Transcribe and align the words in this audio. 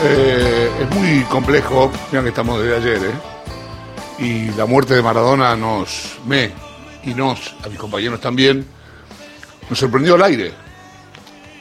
Eh, 0.00 0.70
es 0.80 0.90
muy 0.94 1.22
complejo, 1.24 1.90
vean 2.12 2.22
que 2.22 2.28
estamos 2.30 2.62
desde 2.62 2.76
ayer, 2.76 3.10
¿eh? 3.10 3.14
Y 4.20 4.50
la 4.52 4.64
muerte 4.64 4.94
de 4.94 5.02
Maradona 5.02 5.56
nos, 5.56 6.18
me 6.24 6.52
y 7.02 7.14
nos, 7.14 7.56
a 7.64 7.68
mis 7.68 7.78
compañeros 7.78 8.20
también, 8.20 8.64
nos 9.68 9.76
sorprendió 9.76 10.14
al 10.14 10.22
aire. 10.22 10.52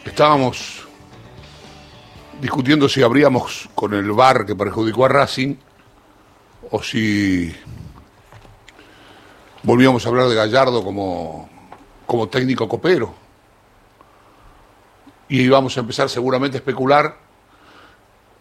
Estábamos 0.05 0.87
discutiendo 2.39 2.87
si 2.87 3.01
abríamos 3.01 3.69
con 3.73 3.95
el 3.95 4.11
VAR 4.11 4.45
que 4.45 4.55
perjudicó 4.55 5.05
a 5.05 5.09
Racing 5.09 5.55
o 6.69 6.83
si 6.83 7.55
volvíamos 9.63 10.05
a 10.05 10.09
hablar 10.09 10.27
de 10.27 10.35
Gallardo 10.35 10.83
como, 10.83 11.49
como 12.05 12.27
técnico 12.27 12.69
copero. 12.69 13.15
Y 15.27 15.41
íbamos 15.41 15.75
a 15.75 15.79
empezar 15.79 16.07
seguramente 16.07 16.57
a 16.57 16.59
especular 16.59 17.26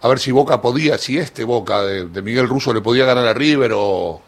a 0.07 0.09
ver 0.09 0.21
si 0.21 0.31
Boca 0.31 0.63
podía, 0.63 0.99
si 0.99 1.19
este 1.19 1.43
Boca 1.43 1.83
de, 1.83 2.23
Miguel 2.23 2.49
Russo 2.49 2.73
le 2.73 2.81
podía 2.81 3.05
ganar 3.05 3.27
a 3.27 3.35
River 3.35 3.73
o, 3.75 4.23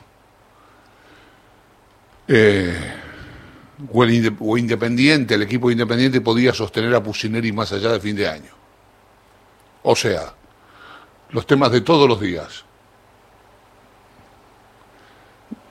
eh, 2.27 2.95
Independiente, 4.57 5.35
el 5.35 5.43
equipo 5.43 5.71
Independiente 5.71 6.21
podía 6.21 6.53
sostener 6.53 6.93
a 6.97 7.03
Pusineri 7.03 7.53
más 7.53 7.71
allá 7.71 7.93
de 7.93 8.01
fin 8.01 8.17
de 8.17 8.29
año. 8.29 8.51
O 9.85 9.95
sea, 9.95 10.35
los 11.31 11.47
temas 11.47 11.71
de 11.71 11.81
todos 11.83 12.09
los 12.09 12.21
días. 12.21 12.65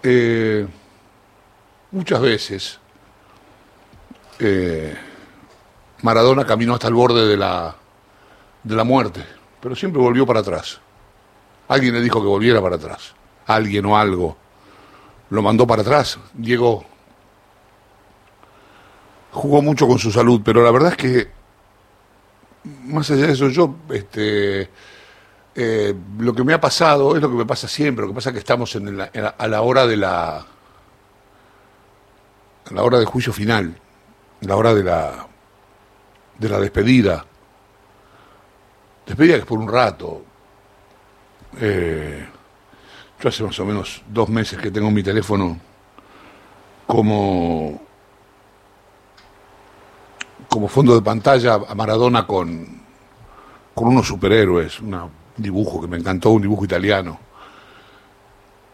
Eh, 0.03 0.65
muchas 1.91 2.21
veces 2.21 2.79
eh, 4.39 4.95
Maradona 6.01 6.45
caminó 6.45 6.75
hasta 6.75 6.87
el 6.87 6.93
borde 6.93 7.27
de 7.27 7.35
la, 7.35 7.75
de 8.63 8.75
la 8.75 8.85
muerte, 8.85 9.36
pero 9.61 9.75
siempre 9.75 10.01
volvió 10.01 10.25
para 10.25 10.39
atrás. 10.41 10.79
Alguien 11.67 11.93
le 11.93 12.01
dijo 12.01 12.21
que 12.21 12.27
volviera 12.27 12.61
para 12.61 12.75
atrás. 12.77 13.13
Alguien 13.45 13.85
o 13.85 13.97
algo 13.97 14.37
lo 15.29 15.41
mandó 15.41 15.67
para 15.67 15.81
atrás. 15.81 16.17
Diego 16.33 16.85
jugó 19.31 19.61
mucho 19.61 19.87
con 19.87 19.99
su 19.99 20.11
salud, 20.11 20.41
pero 20.43 20.63
la 20.63 20.71
verdad 20.71 20.91
es 20.91 20.97
que, 20.97 21.27
más 22.85 23.09
allá 23.11 23.27
de 23.27 23.33
eso, 23.33 23.49
yo, 23.49 23.75
este, 23.89 24.69
eh, 25.55 25.93
lo 26.19 26.33
que 26.33 26.43
me 26.43 26.53
ha 26.53 26.61
pasado 26.61 27.15
es 27.15 27.21
lo 27.21 27.29
que 27.29 27.35
me 27.35 27.45
pasa 27.45 27.67
siempre. 27.67 28.03
Lo 28.03 28.09
que 28.11 28.15
pasa 28.15 28.29
es 28.29 28.33
que 28.33 28.39
estamos 28.39 28.75
en 28.75 28.97
la- 28.97 29.09
en 29.13 29.23
la- 29.23 29.29
a 29.37 29.47
la 29.47 29.61
hora 29.61 29.85
de 29.85 29.97
la, 29.97 30.37
a 30.37 30.45
la 32.73 32.83
hora 32.83 32.97
del 32.97 33.05
juicio 33.07 33.31
final, 33.33 33.77
la 34.41 34.55
hora 34.55 34.73
de 34.73 34.83
la, 34.83 35.27
de 36.37 36.49
la 36.49 36.59
despedida. 36.59 37.25
Despedida 39.07 39.35
que 39.35 39.39
es 39.39 39.45
por 39.45 39.59
un 39.59 39.69
rato. 39.69 40.21
Eh, 41.61 42.27
yo 43.19 43.29
hace 43.29 43.41
más 43.41 43.57
o 43.59 43.65
menos 43.65 44.03
dos 44.07 44.27
meses 44.27 44.59
que 44.59 44.69
tengo 44.69 44.91
mi 44.91 45.01
teléfono 45.01 45.57
como, 46.85 47.81
como 50.49 50.67
fondo 50.67 50.93
de 50.93 51.01
pantalla 51.01 51.55
a 51.67 51.73
Maradona 51.73 52.27
con, 52.27 52.81
con 53.73 53.87
unos 53.87 54.07
superhéroes, 54.07 54.81
un 54.81 55.09
dibujo 55.37 55.81
que 55.81 55.87
me 55.87 55.97
encantó, 55.97 56.31
un 56.31 56.41
dibujo 56.41 56.65
italiano. 56.65 57.17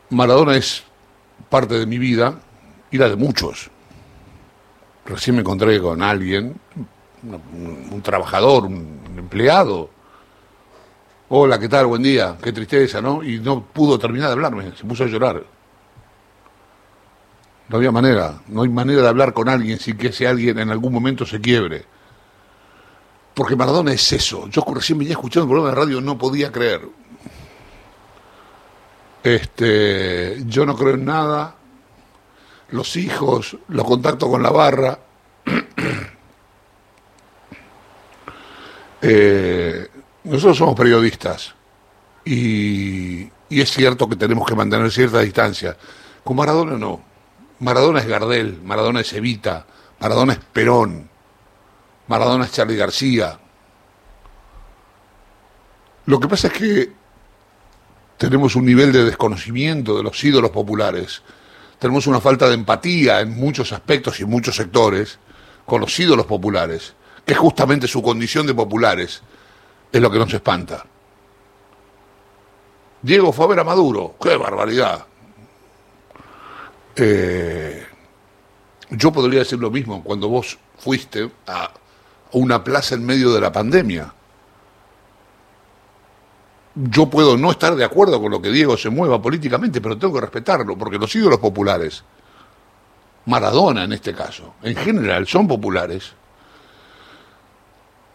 Maradona 0.09 0.55
es 0.55 0.83
parte 1.47 1.79
de 1.79 1.85
mi 1.85 1.99
vida 1.99 2.39
y 2.89 2.97
la 2.97 3.07
de 3.07 3.15
muchos. 3.15 3.69
Recién 5.05 5.35
me 5.35 5.41
encontré 5.41 5.79
con 5.79 6.01
alguien, 6.01 6.59
un 7.23 8.01
trabajador, 8.01 8.65
un 8.65 8.99
empleado. 9.15 9.89
Hola, 11.35 11.59
¿qué 11.59 11.67
tal? 11.67 11.87
Buen 11.87 12.03
día. 12.03 12.37
Qué 12.39 12.51
tristeza, 12.51 13.01
¿no? 13.01 13.23
Y 13.23 13.39
no 13.39 13.65
pudo 13.65 13.97
terminar 13.97 14.27
de 14.27 14.33
hablarme, 14.33 14.71
se 14.77 14.85
puso 14.85 15.03
a 15.03 15.07
llorar. 15.07 15.43
No 17.69 17.77
había 17.77 17.91
manera, 17.91 18.43
no 18.49 18.61
hay 18.61 18.69
manera 18.69 19.01
de 19.01 19.07
hablar 19.07 19.33
con 19.33 19.49
alguien 19.49 19.79
sin 19.79 19.97
que 19.97 20.09
ese 20.09 20.27
alguien 20.27 20.59
en 20.59 20.69
algún 20.69 20.93
momento 20.93 21.25
se 21.25 21.41
quiebre. 21.41 21.85
Porque 23.33 23.55
Maradona 23.55 23.93
es 23.93 24.13
eso. 24.13 24.47
Yo 24.49 24.63
recién 24.75 24.99
venía 24.99 25.13
escuchando 25.13 25.45
el 25.45 25.49
programa 25.49 25.69
de 25.69 25.75
radio, 25.75 26.01
no 26.01 26.19
podía 26.19 26.51
creer. 26.51 26.81
Este, 29.23 30.37
yo 30.45 30.67
no 30.67 30.75
creo 30.75 30.93
en 30.93 31.05
nada. 31.05 31.55
Los 32.69 32.95
hijos, 32.95 33.57
los 33.69 33.87
contactos 33.87 34.29
con 34.29 34.43
la 34.43 34.51
barra. 34.51 34.99
Eh, 39.05 39.52
nosotros 40.23 40.57
somos 40.57 40.75
periodistas 40.75 41.53
y, 42.25 43.29
es 43.49 43.71
cierto 43.71 44.07
que 44.07 44.15
tenemos 44.15 44.47
que 44.47 44.55
mantener 44.55 44.91
cierta 44.91 45.19
distancia. 45.19 45.77
Con 46.23 46.37
Maradona 46.37 46.77
no. 46.77 47.01
Maradona 47.59 47.99
es 47.99 48.07
Gardel, 48.07 48.61
Maradona 48.63 49.01
es 49.01 49.13
Evita, 49.13 49.65
Maradona 49.99 50.33
es 50.33 50.39
Perón, 50.39 51.09
Maradona 52.07 52.45
es 52.45 52.51
Charlie 52.51 52.75
García. 52.75 53.39
Lo 56.05 56.19
que 56.19 56.27
pasa 56.27 56.47
es 56.47 56.53
que 56.53 56.91
tenemos 58.17 58.55
un 58.55 58.65
nivel 58.65 58.91
de 58.91 59.03
desconocimiento 59.03 59.95
de 59.95 60.03
los 60.03 60.21
ídolos 60.23 60.51
populares, 60.51 61.21
tenemos 61.79 62.07
una 62.07 62.19
falta 62.19 62.47
de 62.47 62.55
empatía 62.55 63.21
en 63.21 63.35
muchos 63.35 63.71
aspectos 63.71 64.19
y 64.19 64.23
en 64.23 64.29
muchos 64.29 64.55
sectores 64.55 65.19
con 65.65 65.79
los 65.81 65.97
ídolos 65.99 66.25
populares, 66.25 66.95
que 67.25 67.35
justamente 67.35 67.87
su 67.87 68.01
condición 68.01 68.47
de 68.47 68.53
populares 68.53 69.21
es 69.93 70.01
lo 70.01 70.09
que 70.09 70.17
nos 70.17 70.33
espanta. 70.33 70.83
Diego 73.03 73.31
fue 73.31 73.45
a 73.45 73.49
ver 73.49 73.59
a 73.59 73.63
Maduro, 73.63 74.15
qué 74.19 74.35
barbaridad. 74.35 75.05
Eh, 76.95 77.85
yo 78.89 79.11
podría 79.11 79.39
decir 79.39 79.59
lo 79.59 79.69
mismo 79.69 80.03
cuando 80.03 80.29
vos 80.29 80.57
fuiste 80.79 81.29
a 81.45 81.71
una 82.31 82.63
plaza 82.63 82.95
en 82.95 83.05
medio 83.05 83.31
de 83.33 83.41
la 83.41 83.51
pandemia. 83.51 84.11
Yo 86.73 87.07
puedo 87.07 87.37
no 87.37 87.51
estar 87.51 87.75
de 87.75 87.85
acuerdo 87.85 88.19
con 88.19 88.31
lo 88.31 88.41
que 88.41 88.49
Diego 88.49 88.75
se 88.77 88.89
mueva 88.89 89.21
políticamente, 89.21 89.79
pero 89.79 89.95
tengo 89.95 90.15
que 90.15 90.21
respetarlo, 90.21 90.75
porque 90.75 90.97
los 90.97 91.13
ídolos 91.15 91.37
populares, 91.37 92.03
Maradona 93.25 93.83
en 93.83 93.93
este 93.93 94.15
caso, 94.15 94.55
en 94.63 94.75
general 94.75 95.27
son 95.27 95.47
populares, 95.47 96.13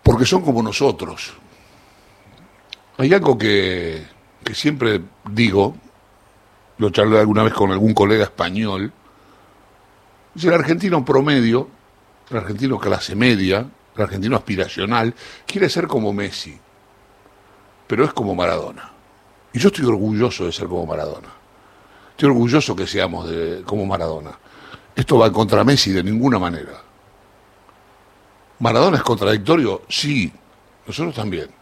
porque 0.02 0.26
son 0.26 0.42
como 0.42 0.60
nosotros. 0.60 1.34
Hay 2.98 3.14
algo 3.14 3.38
que, 3.38 4.04
que 4.42 4.54
siempre 4.54 5.00
digo, 5.30 5.76
lo 6.78 6.90
charlé 6.90 7.20
alguna 7.20 7.44
vez 7.44 7.54
con 7.54 7.70
algún 7.70 7.94
colega 7.94 8.24
español, 8.24 8.92
es 10.34 10.44
el 10.44 10.52
argentino 10.52 11.04
promedio, 11.04 11.68
el 12.28 12.36
argentino 12.38 12.78
clase 12.78 13.14
media, 13.14 13.68
el 13.94 14.02
argentino 14.02 14.36
aspiracional, 14.36 15.14
quiere 15.46 15.68
ser 15.68 15.86
como 15.86 16.12
Messi, 16.12 16.58
pero 17.86 18.04
es 18.04 18.12
como 18.12 18.34
Maradona. 18.34 18.90
Y 19.52 19.60
yo 19.60 19.68
estoy 19.68 19.84
orgulloso 19.84 20.46
de 20.46 20.52
ser 20.52 20.66
como 20.66 20.84
Maradona. 20.84 21.28
Estoy 22.10 22.30
orgulloso 22.30 22.74
que 22.74 22.86
seamos 22.88 23.28
de, 23.28 23.62
como 23.64 23.86
Maradona. 23.86 24.36
Esto 24.94 25.18
va 25.18 25.32
contra 25.32 25.62
Messi 25.62 25.92
de 25.92 26.02
ninguna 26.02 26.40
manera. 26.40 26.82
¿Maradona 28.58 28.96
es 28.96 29.04
contradictorio? 29.04 29.82
Sí, 29.88 30.32
nosotros 30.84 31.14
también. 31.14 31.57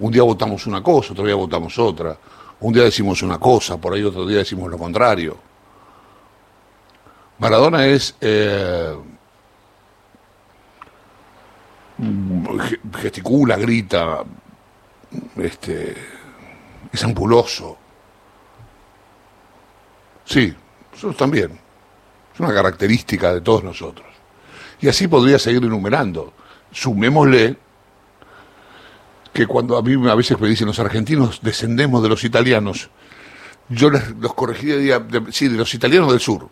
Un 0.00 0.10
día 0.10 0.22
votamos 0.22 0.66
una 0.66 0.82
cosa, 0.82 1.12
otro 1.12 1.24
día 1.24 1.34
votamos 1.34 1.78
otra. 1.78 2.16
Un 2.60 2.72
día 2.72 2.84
decimos 2.84 3.22
una 3.22 3.38
cosa, 3.38 3.76
por 3.78 3.94
ahí 3.94 4.02
otro 4.02 4.26
día 4.26 4.38
decimos 4.38 4.70
lo 4.70 4.76
contrario. 4.78 5.36
Maradona 7.38 7.86
es 7.86 8.14
eh, 8.20 8.94
ge- 11.98 12.80
gesticula, 13.00 13.56
grita, 13.56 14.24
este, 15.36 15.94
es 16.92 17.04
ampuloso. 17.04 17.76
Sí, 20.24 20.54
nosotros 20.92 21.16
también. 21.16 21.58
Es 22.34 22.40
una 22.40 22.54
característica 22.54 23.34
de 23.34 23.40
todos 23.40 23.64
nosotros. 23.64 24.06
Y 24.80 24.88
así 24.88 25.08
podría 25.08 25.38
seguir 25.38 25.64
enumerando. 25.64 26.32
Sumémosle 26.70 27.56
que 29.40 29.46
cuando 29.46 29.78
a 29.78 29.82
mí 29.82 29.94
a 30.06 30.14
veces 30.14 30.38
me 30.38 30.48
dicen 30.48 30.66
los 30.66 30.78
argentinos 30.80 31.40
descendemos 31.40 32.02
de 32.02 32.10
los 32.10 32.24
italianos, 32.24 32.90
yo 33.70 33.88
les, 33.88 34.10
los 34.16 34.34
corregiría, 34.34 34.98
de, 34.98 35.32
sí, 35.32 35.48
de 35.48 35.56
los 35.56 35.72
italianos 35.72 36.10
del 36.10 36.20
sur. 36.20 36.46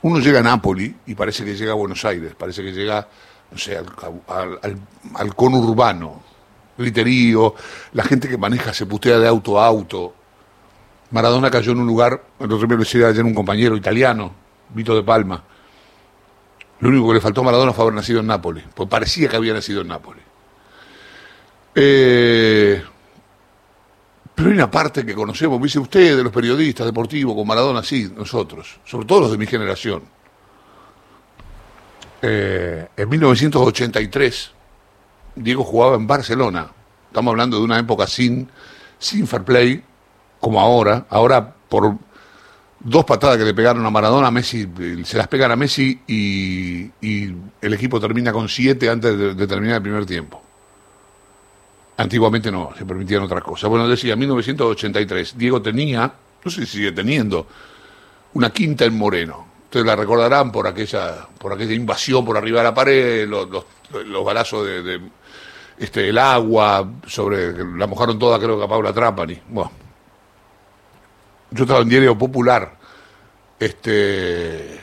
Uno 0.00 0.18
llega 0.18 0.38
a 0.40 0.42
Nápoli 0.42 0.96
y 1.06 1.14
parece 1.14 1.44
que 1.44 1.54
llega 1.54 1.72
a 1.72 1.74
Buenos 1.74 2.02
Aires, 2.06 2.34
parece 2.38 2.62
que 2.62 2.72
llega, 2.72 3.06
no 3.50 3.58
sé, 3.58 3.76
al 3.76 5.34
conurbano, 5.34 6.22
griterío, 6.78 7.54
la 7.92 8.04
gente 8.04 8.30
que 8.30 8.38
maneja 8.38 8.72
se 8.72 8.86
putea 8.86 9.18
de 9.18 9.28
auto 9.28 9.60
a 9.60 9.66
auto. 9.66 10.14
Maradona 11.10 11.50
cayó 11.50 11.72
en 11.72 11.80
un 11.80 11.86
lugar, 11.86 12.24
el 12.38 12.50
otro 12.50 12.66
día 12.66 12.76
lo 12.76 12.82
decía 12.82 13.08
ayer 13.08 13.24
un 13.24 13.34
compañero 13.34 13.76
italiano, 13.76 14.32
Vito 14.70 14.94
de 14.94 15.02
Palma. 15.02 15.44
Lo 16.80 16.88
único 16.88 17.08
que 17.08 17.14
le 17.14 17.20
faltó 17.20 17.42
a 17.42 17.44
Maradona 17.44 17.74
fue 17.74 17.84
haber 17.84 17.94
nacido 17.94 18.20
en 18.20 18.26
Nápoles, 18.26 18.64
pues 18.74 18.88
parecía 18.88 19.28
que 19.28 19.36
había 19.36 19.52
nacido 19.52 19.82
en 19.82 19.88
Nápoles. 19.88 20.27
Eh, 21.80 22.82
pero 24.34 24.48
hay 24.48 24.54
una 24.54 24.68
parte 24.68 25.06
que 25.06 25.14
conocemos, 25.14 25.62
dice 25.62 25.78
usted, 25.78 26.16
de 26.16 26.24
los 26.24 26.32
periodistas 26.32 26.84
deportivos, 26.84 27.36
con 27.36 27.46
Maradona, 27.46 27.84
sí, 27.84 28.10
nosotros, 28.16 28.80
sobre 28.84 29.06
todo 29.06 29.20
los 29.20 29.30
de 29.30 29.38
mi 29.38 29.46
generación. 29.46 30.02
Eh, 32.20 32.88
en 32.96 33.08
1983, 33.08 34.50
Diego 35.36 35.62
jugaba 35.62 35.94
en 35.94 36.08
Barcelona. 36.08 36.68
Estamos 37.06 37.30
hablando 37.30 37.58
de 37.58 37.62
una 37.62 37.78
época 37.78 38.08
sin, 38.08 38.48
sin 38.98 39.28
fair 39.28 39.44
play, 39.44 39.84
como 40.40 40.60
ahora. 40.60 41.06
Ahora, 41.10 41.54
por 41.68 41.96
dos 42.80 43.04
patadas 43.04 43.38
que 43.38 43.44
le 43.44 43.54
pegaron 43.54 43.86
a 43.86 43.90
Maradona, 43.90 44.32
Messi 44.32 44.68
se 45.04 45.16
las 45.16 45.28
pegan 45.28 45.52
a 45.52 45.56
Messi 45.56 46.00
y, 46.08 46.90
el 47.60 47.72
equipo 47.72 48.00
termina 48.00 48.32
con 48.32 48.48
siete 48.48 48.88
antes 48.88 49.36
de, 49.36 49.46
terminar 49.46 49.76
el 49.76 49.82
primer 49.82 50.06
tiempo. 50.06 50.42
Antiguamente 51.98 52.52
no, 52.52 52.70
se 52.78 52.86
permitían 52.86 53.24
otras 53.24 53.42
cosas. 53.42 53.68
Bueno, 53.68 53.88
decía, 53.88 54.12
en 54.12 54.20
1983, 54.20 55.36
Diego 55.36 55.60
tenía, 55.60 56.12
no 56.44 56.50
sé 56.50 56.64
si 56.64 56.78
sigue 56.78 56.92
teniendo, 56.92 57.44
una 58.34 58.50
quinta 58.50 58.84
en 58.84 58.96
Moreno. 58.96 59.46
Ustedes 59.64 59.84
la 59.84 59.96
recordarán 59.96 60.52
por 60.52 60.68
aquella, 60.68 61.26
por 61.36 61.52
aquella 61.52 61.74
invasión 61.74 62.24
por 62.24 62.36
arriba 62.36 62.60
de 62.60 62.64
la 62.64 62.72
pared, 62.72 63.28
los, 63.28 63.48
los, 63.50 64.24
balazos 64.24 64.64
de, 64.64 65.00
este, 65.76 66.08
el 66.08 66.18
agua, 66.18 66.88
sobre, 67.04 67.64
la 67.76 67.88
mojaron 67.88 68.16
toda 68.16 68.38
creo 68.38 68.56
que 68.56 68.64
a 68.64 68.68
Paula 68.68 68.92
Trapani. 68.92 69.40
Bueno, 69.48 69.72
yo 71.50 71.64
estaba 71.64 71.80
en 71.80 71.88
Diario 71.88 72.16
Popular, 72.16 72.78
este, 73.58 74.80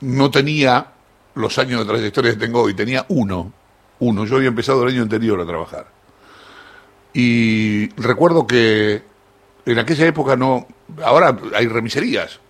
no 0.00 0.30
tenía 0.30 0.86
los 1.34 1.58
años 1.58 1.80
de 1.80 1.92
trayectoria 1.92 2.32
que 2.32 2.38
tengo 2.38 2.62
hoy, 2.62 2.72
tenía 2.72 3.04
uno, 3.10 3.52
uno, 3.98 4.24
yo 4.24 4.36
había 4.36 4.48
empezado 4.48 4.82
el 4.84 4.94
año 4.94 5.02
anterior 5.02 5.38
a 5.38 5.44
trabajar. 5.44 6.01
Y 7.12 7.88
recuerdo 8.00 8.46
que 8.46 9.02
en 9.66 9.78
aquella 9.78 10.06
época 10.06 10.36
no, 10.36 10.66
ahora 11.04 11.36
hay 11.54 11.66
remiserías, 11.66 12.40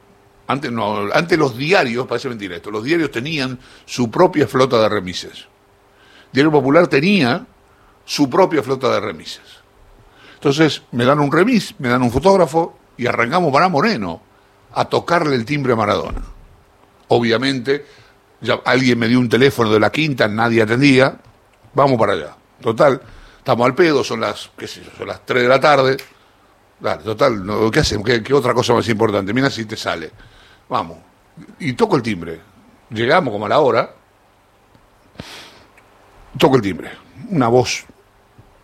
antes 0.46 0.70
no, 0.70 1.12
antes 1.12 1.38
los 1.38 1.56
diarios, 1.56 2.06
parece 2.06 2.28
mentira 2.28 2.56
esto, 2.56 2.70
los 2.70 2.84
diarios 2.84 3.10
tenían 3.10 3.58
su 3.84 4.10
propia 4.10 4.46
flota 4.46 4.80
de 4.80 4.88
remises. 4.88 5.46
Diario 6.32 6.50
Popular 6.50 6.86
tenía 6.88 7.46
su 8.04 8.28
propia 8.28 8.62
flota 8.62 8.90
de 8.92 9.00
remises. 9.00 9.62
Entonces 10.34 10.82
me 10.92 11.04
dan 11.04 11.20
un 11.20 11.30
remis, 11.30 11.74
me 11.78 11.88
dan 11.88 12.02
un 12.02 12.10
fotógrafo 12.10 12.76
y 12.96 13.06
arrancamos 13.06 13.52
para 13.52 13.68
Moreno 13.68 14.20
a 14.74 14.84
tocarle 14.86 15.36
el 15.36 15.44
timbre 15.44 15.74
a 15.74 15.76
Maradona. 15.76 16.22
Obviamente, 17.08 17.86
ya 18.40 18.60
alguien 18.64 18.98
me 18.98 19.08
dio 19.08 19.20
un 19.20 19.28
teléfono 19.28 19.70
de 19.70 19.78
la 19.78 19.90
quinta, 19.92 20.26
nadie 20.28 20.62
atendía, 20.62 21.18
vamos 21.74 21.98
para 21.98 22.14
allá. 22.14 22.36
Total, 22.60 23.00
estamos 23.42 23.66
al 23.66 23.74
pedo, 23.74 24.04
son 24.04 24.20
las, 24.20 24.52
qué 24.56 24.68
sé 24.68 24.82
son 24.96 25.08
las 25.08 25.26
3 25.26 25.42
de 25.42 25.48
la 25.48 25.58
tarde. 25.58 25.96
Dale, 26.78 27.02
total, 27.02 27.44
¿qué 27.72 27.80
hacemos? 27.80 28.06
¿Qué, 28.06 28.32
otra 28.32 28.54
cosa 28.54 28.72
más 28.72 28.88
importante? 28.88 29.32
Mira 29.34 29.50
si 29.50 29.64
te 29.64 29.76
sale. 29.76 30.10
Vamos. 30.68 30.98
Y 31.58 31.72
toco 31.72 31.96
el 31.96 32.02
timbre. 32.02 32.40
Llegamos 32.90 33.32
como 33.32 33.46
a 33.46 33.48
la 33.48 33.58
hora. 33.58 33.94
Toco 36.38 36.56
el 36.56 36.62
timbre. 36.62 36.92
Una 37.30 37.48
voz, 37.48 37.84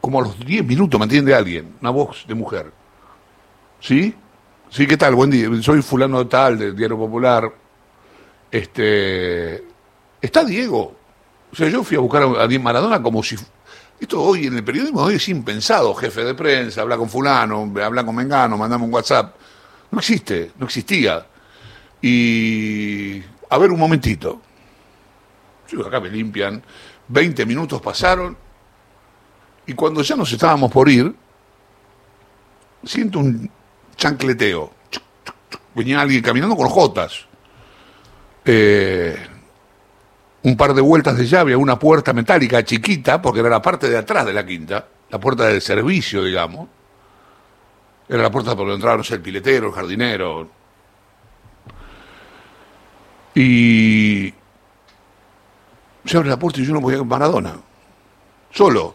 como 0.01 0.21
a 0.21 0.23
los 0.23 0.39
10 0.39 0.65
minutos 0.65 0.99
me 0.99 1.07
atiende 1.07 1.35
alguien, 1.35 1.75
una 1.81 1.91
voz 1.91 2.25
de 2.27 2.35
mujer. 2.35 2.73
¿Sí? 3.81 4.15
Sí, 4.71 4.87
¿qué 4.87 4.97
tal? 4.97 5.15
Buen 5.17 5.31
día. 5.31 5.49
Soy 5.63 5.83
fulano 5.83 6.27
tal 6.29 6.59
del 6.59 6.77
Diario 6.77 6.97
Popular. 6.97 7.53
Este. 8.51 9.65
Está 10.21 10.45
Diego. 10.45 10.95
O 11.51 11.57
sea, 11.57 11.69
yo 11.69 11.83
fui 11.83 11.97
a 11.97 12.01
buscar 12.01 12.23
a 12.23 12.47
Diego 12.47 12.65
Maradona 12.65 13.03
como 13.03 13.23
si. 13.25 13.37
Esto 14.01 14.23
hoy 14.23 14.47
en 14.47 14.57
el 14.57 14.65
periodismo 14.65 15.03
hoy 15.03 15.17
es 15.17 15.29
impensado. 15.29 15.95
Jefe 15.95 16.25
de 16.25 16.35
prensa, 16.35 16.83
habla 16.83 16.97
con 16.97 17.09
fulano, 17.09 17.73
habla 17.83 18.05
con 18.05 18.15
Mengano, 18.15 18.57
mandame 18.57 18.85
un 18.85 18.95
WhatsApp. 18.95 19.35
No 19.91 19.99
existe, 19.99 20.53
no 20.59 20.67
existía. 20.67 21.27
Y. 22.01 23.23
A 23.51 23.59
ver 23.59 23.71
un 23.71 23.79
momentito. 23.79 24.41
Acá 25.87 26.01
me 26.01 26.11
limpian. 26.11 26.63
Veinte 27.09 27.45
minutos 27.45 27.81
pasaron. 27.81 28.37
Y 29.67 29.75
cuando 29.75 30.03
ya 30.03 30.17
nos 30.17 30.33
estábamos 30.33 30.71
por 30.71 30.89
ir, 30.89 31.15
siento 32.85 33.19
un 33.19 33.51
chancleteo. 33.97 34.73
Venía 35.75 36.01
alguien 36.01 36.23
caminando 36.23 36.57
con 36.57 36.69
jotas. 36.69 37.27
Eh, 38.45 39.17
un 40.43 40.57
par 40.57 40.75
de 40.75 40.81
vueltas 40.81 41.17
de 41.17 41.27
llave 41.27 41.53
a 41.53 41.59
una 41.59 41.79
puerta 41.79 42.13
metálica 42.13 42.65
chiquita, 42.65 43.21
porque 43.21 43.41
era 43.41 43.49
la 43.49 43.63
parte 43.63 43.89
de 43.89 43.97
atrás 43.97 44.25
de 44.27 44.33
la 44.33 44.45
quinta, 44.47 44.87
la 45.11 45.19
puerta 45.19 45.47
del 45.47 45.61
servicio, 45.61 46.23
digamos. 46.23 46.69
Era 48.09 48.23
la 48.23 48.31
puerta 48.31 48.51
por 48.51 48.61
donde 48.61 48.75
entraba, 48.77 48.97
no 48.97 49.05
sé, 49.05 49.15
el 49.15 49.21
piletero, 49.21 49.69
el 49.69 49.73
jardinero. 49.75 50.49
Y 53.35 54.33
se 56.05 56.17
abre 56.17 56.31
la 56.31 56.39
puerta 56.39 56.61
y 56.61 56.65
yo 56.65 56.73
no 56.73 56.81
podía 56.81 56.99
con 56.99 57.09
Maradona. 57.09 57.55
Solo, 58.51 58.95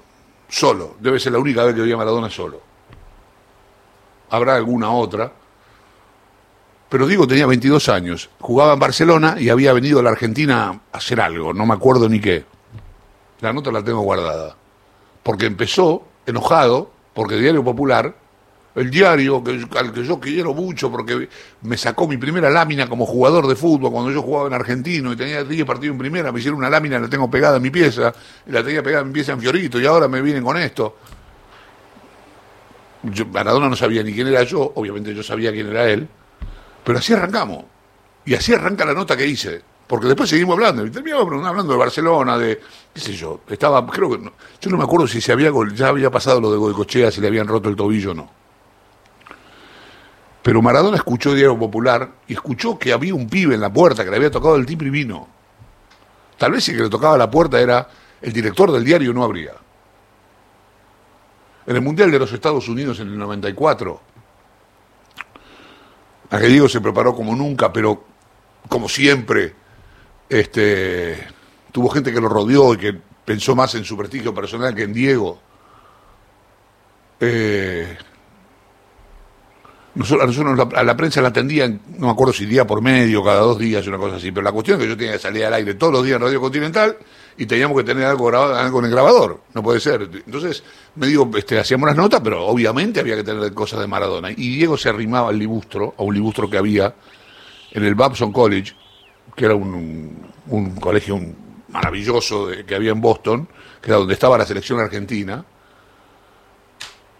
solo. 0.50 0.95
Debe 1.00 1.19
ser 1.19 1.34
la 1.34 1.40
única 1.40 1.63
vez 1.63 1.75
que 1.75 1.81
veía 1.81 1.94
a 1.94 1.98
Maradona 1.98 2.30
solo 2.30 2.74
habrá 4.34 4.56
alguna 4.56 4.92
otra. 4.92 5.31
Pero 6.94 7.07
digo, 7.07 7.25
tenía 7.25 7.48
22 7.48 7.90
años, 7.90 8.30
jugaba 8.40 8.74
en 8.74 8.80
Barcelona 8.80 9.36
y 9.40 9.50
había 9.50 9.74
venido 9.74 9.98
a 9.98 10.04
la 10.04 10.12
Argentina 10.12 10.80
a 10.92 10.98
hacer 11.00 11.19
algo, 11.19 11.51
no 11.51 11.66
me 11.66 11.74
acuerdo 11.74 12.07
ni 12.07 12.19
qué. 12.19 12.45
La 13.42 13.51
nota 13.51 13.72
la 13.72 13.84
tengo 13.84 14.01
guardada. 14.01 14.56
Porque 15.24 15.48
empezó 15.48 16.04
enojado, 16.28 16.92
porque 17.16 17.38
Diario 17.38 17.63
Popular, 17.63 18.13
el 18.75 18.92
diario 18.92 19.44
que, 19.44 19.66
al 19.75 19.92
que 19.92 20.04
yo 20.04 20.19
quiero 20.19 20.54
mucho, 20.54 20.92
porque 20.92 21.28
me 21.63 21.78
sacó 21.78 22.07
mi 22.07 22.18
primera 22.18 22.51
lámina 22.51 22.88
como 22.88 23.07
jugador 23.07 23.48
de 23.48 23.56
fútbol 23.56 23.92
cuando 23.92 24.12
yo 24.12 24.22
jugaba 24.22 24.45
en 24.45 24.54
Argentino 24.54 25.13
y 25.13 25.16
tenía 25.16 25.44
10 25.44 25.66
partidos 25.66 25.94
en 25.94 25.98
primera, 25.98 26.31
me 26.31 26.42
hicieron 26.42 26.60
una 26.60 26.69
lámina, 26.69 27.00
la 27.00 27.10
tengo 27.10 27.28
pegada 27.28 27.57
en 27.57 27.63
mi 27.63 27.72
pieza, 27.72 28.13
y 28.45 28.51
la 28.51 28.63
tenía 28.63 28.84
pegada 28.84 29.01
en 29.01 29.07
mi 29.07 29.16
pieza 29.16 29.31
en 29.31 29.42
Fiorito, 29.42 29.81
y 29.81 29.88
ahora 29.88 30.07
me 30.07 30.22
vienen 30.22 30.44
con 30.44 30.57
esto. 30.57 30.95
Maradona 33.31 33.68
no 33.68 33.75
sabía 33.75 34.04
ni 34.04 34.13
quién 34.13 34.28
era 34.28 34.44
yo, 34.44 34.74
obviamente 34.75 35.16
yo 35.16 35.24
sabía 35.24 35.51
quién 35.51 35.72
era 35.72 35.90
él, 35.90 36.07
pero 36.83 37.00
así 37.00 37.13
arrancamos. 37.13 37.65
Y 38.25 38.35
así 38.35 38.53
arranca 38.53 38.85
la 38.85 38.94
nota 38.94 39.18
que 39.18 39.27
hice. 39.27 39.62
Porque 39.88 40.07
después 40.07 40.30
seguimos 40.30 40.53
hablando, 40.53 40.85
y 40.85 40.89
terminamos 40.89 41.45
hablando 41.45 41.74
de 41.74 41.77
Barcelona, 41.77 42.38
de, 42.38 42.59
qué 42.94 43.00
sé 43.00 43.13
yo, 43.13 43.41
estaba, 43.50 43.85
creo 43.85 44.09
que, 44.12 44.31
yo 44.62 44.71
no 44.71 44.77
me 44.77 44.85
acuerdo 44.85 45.07
si 45.07 45.19
se 45.19 45.33
había, 45.33 45.51
ya 45.74 45.89
había 45.89 46.09
pasado 46.09 46.40
lo 46.40 46.52
de 46.52 46.57
Goicochea, 46.57 47.11
si 47.11 47.19
le 47.19 47.28
habían 47.28 47.47
roto 47.47 47.68
el 47.69 47.75
tobillo 47.75 48.11
o 48.11 48.13
no. 48.13 48.30
Pero 50.42 50.61
Maradona 50.61 50.97
escuchó 50.97 51.33
Diario 51.33 51.59
Popular 51.59 52.09
y 52.28 52.33
escuchó 52.33 52.80
que 52.80 52.92
había 52.92 53.13
un 53.13 53.30
pibe 53.30 53.56
en 53.56 53.61
la 53.61 53.71
puerta 53.71 54.04
que 54.04 54.09
le 54.09 54.18
había 54.18 54.31
tocado 54.31 54.56
el 54.56 54.66
timbre 54.66 54.87
y 54.87 54.92
vino. 54.92 55.28
Tal 56.37 56.52
vez 56.52 56.63
si 56.63 56.73
que 56.73 56.81
le 56.81 56.90
tocaba 56.90 57.18
la 57.18 57.30
puerta 57.30 57.59
era 57.59 57.87
el 58.21 58.33
director 58.33 58.71
del 58.71 58.83
diario, 58.83 59.13
no 59.13 59.23
habría. 59.23 59.54
En 61.66 61.75
el 61.75 61.81
Mundial 61.81 62.11
de 62.11 62.19
los 62.19 62.31
Estados 62.33 62.68
Unidos 62.68 62.99
en 62.99 63.07
el 63.07 63.18
94, 63.18 64.02
Diego 66.40 66.68
se 66.68 66.81
preparó 66.81 67.16
como 67.16 67.35
nunca, 67.35 67.71
pero 67.71 68.04
como 68.68 68.90
siempre, 68.90 69.54
este, 70.30 71.28
tuvo 71.71 71.90
gente 71.90 72.11
que 72.11 72.21
lo 72.21 72.30
rodeó 72.30 72.73
y 72.73 72.78
que 72.78 72.95
pensó 73.25 73.56
más 73.56 73.75
en 73.75 73.83
su 73.83 73.97
prestigio 73.97 74.33
personal 74.33 74.73
que 74.73 74.83
en 74.83 74.94
Diego. 74.94 75.40
Eh, 77.19 77.97
nosotros, 79.95 80.35
a 80.73 80.83
la 80.83 80.97
prensa 80.97 81.21
la 81.21 81.28
atendían, 81.28 81.80
no 81.97 82.07
me 82.07 82.11
acuerdo 82.11 82.33
si 82.33 82.45
día 82.45 82.66
por 82.66 82.81
medio, 82.81 83.23
cada 83.23 83.42
dos 83.42 83.59
días, 83.59 83.85
una 83.85 83.99
cosa 83.99 84.16
así, 84.16 84.31
pero 84.31 84.44
la 84.44 84.52
cuestión 84.52 84.80
es 84.80 84.83
que 84.83 84.90
yo 84.90 84.97
tenía 84.97 85.13
que 85.13 85.19
salir 85.19 85.45
al 85.45 85.54
aire 85.54 85.75
todos 85.75 85.94
los 85.94 86.04
días 86.04 86.16
en 86.16 86.23
Radio 86.23 86.42
Continental 86.42 86.97
y 87.37 87.45
teníamos 87.45 87.78
que 87.78 87.83
tener 87.83 88.06
algo 88.06 88.25
grabado 88.25 88.56
algo 88.56 88.80
en 88.80 88.85
el 88.85 88.92
grabador, 88.92 89.42
no 89.54 89.63
puede 89.63 89.80
ser. 89.80 90.09
Entonces, 90.25 90.63
me 90.95 91.07
digo, 91.07 91.30
este, 91.35 91.59
hacíamos 91.59 91.87
las 91.87 91.95
notas, 91.95 92.21
pero 92.23 92.45
obviamente 92.45 92.99
había 92.99 93.16
que 93.16 93.23
tener 93.23 93.54
cosas 93.54 93.80
de 93.80 93.87
Maradona. 93.87 94.31
Y 94.31 94.56
Diego 94.56 94.78
se 94.78 94.90
arrimaba 94.90 95.30
al 95.30 95.40
libustro, 95.40 95.95
a 95.97 96.04
un 96.04 96.13
libustro 96.13 96.49
que 96.49 96.57
había 96.57 96.94
en 97.71 97.83
el 97.83 97.95
Babson 97.95 98.31
College, 98.31 98.73
que 99.35 99.45
era 99.45 99.56
un, 99.56 100.31
un, 100.47 100.75
colegio 100.75 101.19
maravilloso 101.69 102.49
que 102.68 102.75
había 102.75 102.92
en 102.92 103.02
Boston, 103.02 103.47
que 103.81 103.90
era 103.90 103.97
donde 103.97 104.13
estaba 104.13 104.37
la 104.37 104.45
selección 104.45 104.80
argentina, 104.80 105.44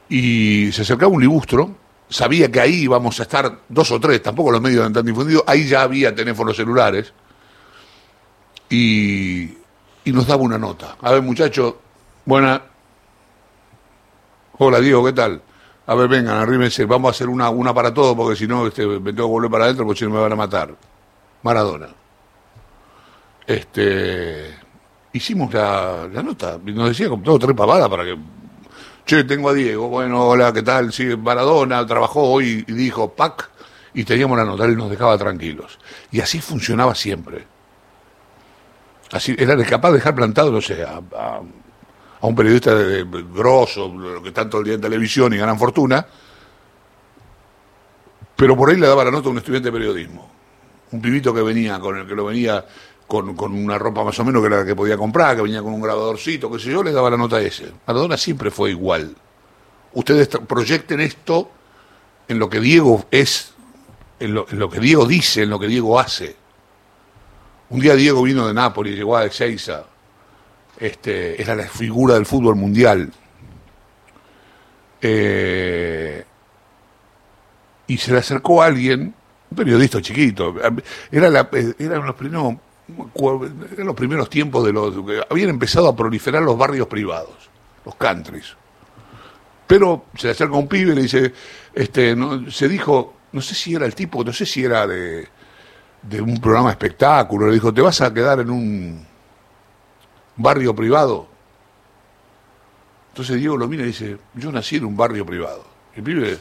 y 0.10 0.72
se 0.72 0.84
acercaba 0.84 1.12
un 1.12 1.22
libustro 1.22 1.84
sabía 2.14 2.52
que 2.52 2.60
ahí 2.60 2.84
íbamos 2.84 3.20
a 3.20 3.24
estar 3.24 3.62
dos 3.68 3.92
o 3.92 4.00
tres, 4.00 4.22
tampoco 4.22 4.52
los 4.52 4.62
medios 4.62 4.82
eran 4.82 4.94
tan 4.94 5.06
difundidos, 5.06 5.44
ahí 5.48 5.68
ya 5.68 5.82
había 5.82 6.14
teléfonos 6.14 6.56
celulares 6.56 7.12
y, 8.70 9.63
y 10.04 10.12
nos 10.12 10.28
daba 10.28 10.42
una 10.44 10.58
nota. 10.58 10.98
A 11.02 11.12
ver, 11.12 11.22
muchachos, 11.22 11.76
buena. 12.26 12.62
Hola, 14.58 14.80
Diego, 14.80 15.04
¿qué 15.06 15.14
tal? 15.14 15.42
A 15.86 15.96
ver, 15.96 16.08
vengan, 16.08 16.38
arrímense, 16.38 16.86
vamos 16.86 17.10
a 17.10 17.12
hacer 17.12 17.28
una, 17.28 17.50
una 17.50 17.74
para 17.74 17.94
todos 17.94 18.16
porque 18.16 18.38
si 18.38 18.48
no 18.48 18.68
este, 18.68 18.86
me 18.86 19.12
tengo 19.12 19.28
que 19.28 19.32
volver 19.32 19.52
para 19.52 19.66
adentro 19.66 19.86
porque 19.86 20.00
si 20.00 20.06
no 20.06 20.12
me 20.12 20.22
van 20.22 20.32
a 20.32 20.36
matar. 20.36 20.76
Maradona. 21.42 21.90
Este, 23.46 24.58
hicimos 25.12 25.54
la, 25.54 26.08
la 26.12 26.24
nota, 26.24 26.58
nos 26.64 26.90
decía 26.90 27.10
como 27.10 27.24
todo 27.24 27.40
tres 27.40 27.56
pavadas 27.56 27.90
para 27.90 28.06
que 28.06 28.18
Che, 29.06 29.26
tengo 29.26 29.50
a 29.50 29.54
Diego. 29.54 29.90
Bueno, 29.90 30.26
hola, 30.30 30.54
¿qué 30.54 30.62
tal? 30.62 30.94
Sí, 30.94 31.06
Maradona 31.18 31.86
trabajó 31.86 32.24
hoy 32.24 32.64
y 32.66 32.72
dijo, 32.72 33.14
pac, 33.14 33.50
y 33.94 34.06
teníamos 34.06 34.38
la 34.38 34.46
nota, 34.46 34.64
él 34.64 34.78
nos 34.78 34.90
dejaba 34.90 35.18
tranquilos. 35.18 35.78
Y 36.12 36.22
así 36.22 36.40
funcionaba 36.40 36.96
siempre. 36.96 37.46
Así, 39.14 39.36
era 39.38 39.56
capaz 39.64 39.90
de 39.90 39.98
dejar 39.98 40.16
plantado, 40.16 40.52
no 40.52 40.60
sé, 40.60 40.84
a, 40.84 41.40
un 42.22 42.36
periodista 42.36 42.74
de, 42.74 43.06
grosso, 43.32 43.94
que 44.24 44.30
está 44.30 44.50
todo 44.50 44.62
el 44.62 44.66
día 44.66 44.74
en 44.74 44.82
televisión 44.82 45.32
y 45.34 45.38
ganan 45.38 45.60
fortuna, 45.60 46.06
pero 48.36 48.58
por 48.58 48.72
ahí 48.72 48.78
le 48.78 48.88
daba 48.88 49.06
la 49.06 49.12
nota 49.12 49.28
a 49.28 49.32
un 49.32 49.38
estudiante 49.38 49.70
de 49.70 49.72
periodismo. 49.72 50.32
Un 50.92 51.02
pibito 51.02 51.32
que 51.32 51.44
venía, 51.44 51.80
con 51.80 51.98
el 51.98 52.08
que 52.08 52.16
lo 52.16 52.26
venía 52.26 52.66
con, 53.06 53.40
una 53.40 53.78
ropa 53.78 54.04
más 54.04 54.18
o 54.18 54.26
menos 54.26 54.42
que 54.42 54.48
era 54.48 54.58
la 54.60 54.66
que 54.66 54.76
podía 54.76 54.98
comprar, 54.98 55.36
que 55.36 55.44
venía 55.44 55.62
con 55.62 55.74
un 55.74 55.82
grabadorcito, 55.82 56.52
qué 56.52 56.58
sé 56.58 56.72
yo, 56.72 56.82
le 56.82 56.92
daba 56.92 57.12
la 57.12 57.18
nota 57.18 57.36
a 57.36 57.42
ese. 57.42 57.72
Maradona 57.86 58.18
siempre 58.18 58.50
fue 58.50 58.72
igual. 58.72 59.16
Ustedes 59.94 60.28
proyecten 60.48 61.02
esto 61.02 61.52
en 62.28 62.40
lo 62.40 62.50
que 62.50 62.60
Diego 62.60 63.06
es, 63.12 63.54
en 64.20 64.34
lo, 64.34 64.48
en 64.50 64.58
lo 64.58 64.72
que 64.72 64.80
Diego 64.80 65.06
dice, 65.06 65.44
en 65.44 65.52
lo 65.52 65.60
que 65.60 65.68
Diego 65.68 66.00
hace. 66.00 66.43
Un 67.70 67.80
día 67.80 67.96
Diego 67.96 68.22
vino 68.24 68.48
de 68.48 68.54
Nápoles, 68.54 68.96
llegó 68.96 69.18
a 69.18 69.26
Ezeiza, 69.26 69.86
este, 70.80 71.42
era 71.42 71.56
la 71.56 71.68
figura 71.68 72.16
del 72.16 72.26
fútbol 72.26 72.56
mundial. 72.56 73.12
Eh, 75.02 76.24
y 77.88 77.98
se 77.98 78.12
le 78.12 78.20
acercó 78.20 78.62
a 78.62 78.68
alguien, 78.68 79.14
un 79.50 79.58
periodista 79.58 80.02
chiquito, 80.02 80.56
era 81.12 81.30
la, 81.30 81.50
eran 81.78 82.06
los 82.06 82.16
primeros, 82.16 82.56
los 83.78 83.96
primeros 83.96 84.30
tiempos 84.30 84.66
de 84.66 84.74
los 84.74 84.96
habían 85.30 85.50
empezado 85.50 85.88
a 85.88 85.96
proliferar 85.96 86.42
los 86.42 86.58
barrios 86.58 86.88
privados, 86.88 87.50
los 87.86 87.96
countries. 87.96 88.56
Pero 89.68 90.06
se 90.16 90.28
le 90.28 90.32
acerca 90.32 90.56
un 90.56 90.68
pibe 90.68 90.92
y 90.92 90.96
le 90.96 91.02
dice, 91.04 91.34
este, 91.74 92.16
no, 92.16 92.50
se 92.52 92.68
dijo, 92.68 93.16
no 93.32 93.42
sé 93.42 93.56
si 93.56 93.74
era 93.74 93.86
el 93.86 93.96
tipo, 93.96 94.24
no 94.24 94.34
sé 94.34 94.46
si 94.46 94.64
era 94.64 94.86
de, 94.88 95.28
de 96.04 96.22
un 96.22 96.40
programa 96.40 96.70
espectáculo, 96.70 97.48
le 97.48 97.54
dijo, 97.54 97.74
te 97.74 97.82
vas 97.82 98.02
a 98.02 98.14
quedar 98.14 98.40
en 98.40 98.50
un 98.50 99.06
barrio 100.36 100.76
privado. 100.76 101.28
Entonces 103.10 103.38
Diego 103.38 103.58
lo 103.58 103.68
mira 103.68 103.84
y 103.84 103.88
dice, 103.88 104.18
yo 104.34 104.52
nací 104.52 104.78
en 104.78 104.86
un 104.86 104.98
barrio 104.98 105.26
privado. 105.26 105.64
El 105.96 106.04
pibe 106.04 106.40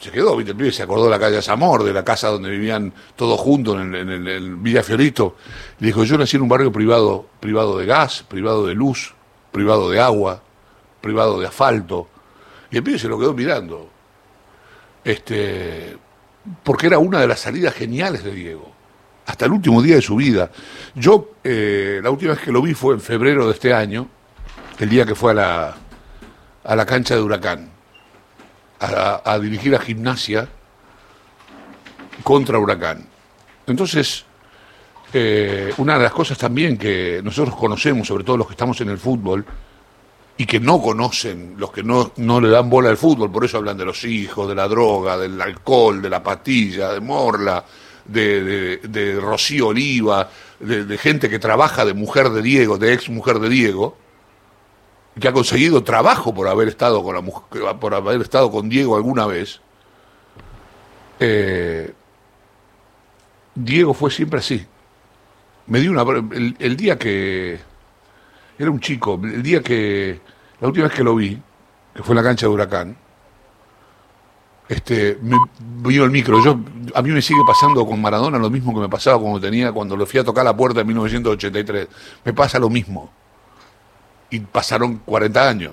se 0.00 0.10
quedó, 0.10 0.38
el 0.38 0.44
pibe 0.44 0.72
se 0.72 0.82
acordó 0.82 1.04
de 1.04 1.10
la 1.10 1.18
calle 1.18 1.40
Zamor, 1.40 1.84
de 1.84 1.92
la 1.92 2.04
casa 2.04 2.28
donde 2.28 2.50
vivían 2.50 2.92
todos 3.16 3.40
juntos 3.40 3.80
en 3.80 3.94
el, 3.94 4.56
Villa 4.56 4.82
Fiorito. 4.82 5.36
Le 5.78 5.86
dijo, 5.86 6.04
yo 6.04 6.18
nací 6.18 6.36
en 6.36 6.42
un 6.42 6.48
barrio 6.48 6.72
privado, 6.72 7.26
privado 7.40 7.78
de 7.78 7.86
gas, 7.86 8.22
privado 8.22 8.66
de 8.66 8.74
luz, 8.74 9.14
privado 9.52 9.88
de 9.88 10.00
agua, 10.00 10.42
privado 11.00 11.40
de 11.40 11.46
asfalto. 11.46 12.08
Y 12.70 12.76
el 12.76 12.82
pibe 12.82 12.98
se 12.98 13.08
lo 13.08 13.18
quedó 13.18 13.32
mirando. 13.32 13.88
Este, 15.04 15.96
porque 16.62 16.88
era 16.88 16.98
una 16.98 17.20
de 17.20 17.28
las 17.28 17.40
salidas 17.40 17.74
geniales 17.74 18.24
de 18.24 18.32
Diego, 18.32 18.72
hasta 19.26 19.46
el 19.46 19.52
último 19.52 19.82
día 19.82 19.96
de 19.96 20.02
su 20.02 20.16
vida. 20.16 20.50
Yo, 20.94 21.32
eh, 21.42 22.00
la 22.02 22.10
última 22.10 22.32
vez 22.32 22.40
que 22.40 22.52
lo 22.52 22.62
vi 22.62 22.74
fue 22.74 22.94
en 22.94 23.00
febrero 23.00 23.46
de 23.46 23.52
este 23.52 23.72
año, 23.72 24.08
el 24.78 24.88
día 24.88 25.06
que 25.06 25.14
fue 25.14 25.32
a 25.32 25.34
la, 25.34 25.76
a 26.64 26.76
la 26.76 26.86
cancha 26.86 27.14
de 27.14 27.22
Huracán 27.22 27.70
a, 28.80 29.38
dirigir 29.38 29.74
a 29.74 29.78
gimnasia 29.78 30.48
contra 32.22 32.58
Huracán. 32.58 33.06
Entonces, 33.66 34.24
eh, 35.12 35.72
una 35.78 35.96
de 35.96 36.04
las 36.04 36.12
cosas 36.12 36.36
también 36.36 36.76
que 36.76 37.20
nosotros 37.24 37.56
conocemos, 37.56 38.06
sobre 38.06 38.24
todo 38.24 38.36
los 38.36 38.46
que 38.46 38.52
estamos 38.52 38.80
en 38.82 38.90
el 38.90 38.98
fútbol, 38.98 39.44
y 40.36 40.46
que 40.46 40.58
no 40.58 40.82
conocen, 40.82 41.54
los 41.56 41.70
que 41.70 41.82
no, 41.82 42.12
no 42.16 42.40
le 42.40 42.48
dan 42.48 42.68
bola 42.68 42.90
al 42.90 42.96
fútbol, 42.96 43.30
por 43.30 43.44
eso 43.44 43.58
hablan 43.58 43.78
de 43.78 43.84
los 43.84 44.04
hijos, 44.04 44.48
de 44.48 44.54
la 44.54 44.66
droga, 44.66 45.16
del 45.16 45.40
alcohol, 45.40 46.02
de 46.02 46.10
la 46.10 46.22
pastilla, 46.22 46.92
de 46.92 47.00
Morla, 47.00 47.64
de, 48.04 48.78
de, 48.82 49.20
Rocío 49.20 49.68
Oliva, 49.68 50.30
de, 50.60 50.98
gente 50.98 51.28
que 51.28 51.38
trabaja 51.38 51.84
de 51.84 51.94
mujer 51.94 52.30
de 52.30 52.42
Diego, 52.42 52.78
de 52.78 52.92
ex 52.92 53.08
mujer 53.08 53.38
de 53.38 53.48
Diego, 53.48 53.96
que 55.18 55.28
ha 55.28 55.32
conseguido 55.32 55.84
trabajo 55.84 56.34
por 56.34 56.48
haber 56.48 56.68
estado 56.68 57.02
con 57.02 57.14
la 57.14 57.78
por 57.78 57.94
haber 57.94 58.20
estado 58.20 58.50
con 58.50 58.68
Diego 58.68 58.96
alguna 58.96 59.26
vez. 59.26 59.60
Eh, 61.20 61.92
Diego 63.54 63.94
fue 63.94 64.10
siempre 64.10 64.40
así. 64.40 64.66
Me 65.66 65.80
dio 65.80 65.90
una 65.90 66.02
el, 66.58 66.76
día 66.76 66.98
que 66.98 67.58
era 68.58 68.70
un 68.70 68.80
chico, 68.80 69.20
el 69.22 69.42
día 69.42 69.62
que 69.62 70.20
la 70.60 70.68
última 70.68 70.88
vez 70.88 70.96
que 70.96 71.04
lo 71.04 71.14
vi, 71.14 71.40
que 71.94 72.02
fue 72.02 72.12
en 72.12 72.16
la 72.16 72.22
cancha 72.22 72.46
de 72.46 72.52
Huracán, 72.52 72.96
este, 74.68 75.18
me 75.22 75.36
vino 75.88 76.04
el 76.04 76.10
micro. 76.10 76.42
Yo, 76.42 76.58
a 76.94 77.02
mí 77.02 77.10
me 77.10 77.20
sigue 77.20 77.40
pasando 77.46 77.84
con 77.86 78.00
Maradona 78.00 78.38
lo 78.38 78.50
mismo 78.50 78.72
que 78.74 78.80
me 78.80 78.88
pasaba 78.88 79.18
cuando 79.18 79.40
tenía, 79.40 79.72
cuando 79.72 79.96
lo 79.96 80.06
fui 80.06 80.20
a 80.20 80.24
tocar 80.24 80.44
la 80.44 80.56
puerta 80.56 80.80
en 80.80 80.86
1983. 80.86 81.88
Me 82.24 82.32
pasa 82.32 82.58
lo 82.58 82.70
mismo 82.70 83.10
y 84.30 84.40
pasaron 84.40 84.98
40 85.04 85.48
años. 85.48 85.72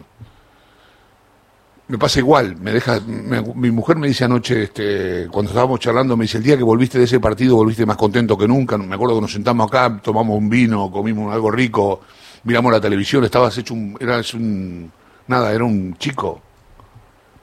Me 1.87 1.97
pasa 1.97 2.19
igual, 2.19 2.55
me 2.55 2.71
deja, 2.71 3.01
mi 3.01 3.69
mujer 3.69 3.97
me 3.97 4.07
dice 4.07 4.23
anoche, 4.23 4.63
este, 4.63 5.27
cuando 5.29 5.51
estábamos 5.51 5.77
charlando, 5.81 6.15
me 6.15 6.23
dice, 6.23 6.37
el 6.37 6.43
día 6.43 6.55
que 6.55 6.63
volviste 6.63 6.97
de 6.97 7.03
ese 7.03 7.19
partido 7.19 7.57
volviste 7.57 7.85
más 7.85 7.97
contento 7.97 8.37
que 8.37 8.47
nunca, 8.47 8.77
me 8.77 8.95
acuerdo 8.95 9.15
que 9.15 9.21
nos 9.21 9.33
sentamos 9.33 9.67
acá, 9.67 9.99
tomamos 10.01 10.37
un 10.37 10.49
vino, 10.49 10.89
comimos 10.89 11.33
algo 11.33 11.51
rico, 11.51 11.99
miramos 12.45 12.71
la 12.71 12.79
televisión, 12.79 13.25
estabas 13.25 13.57
hecho 13.57 13.73
un, 13.73 13.97
eras 13.99 14.33
un, 14.33 14.89
nada, 15.27 15.51
era 15.51 15.65
un 15.65 15.97
chico. 15.97 16.41